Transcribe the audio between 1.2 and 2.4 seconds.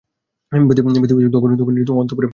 তখনি অন্তঃপুরে গেলুম।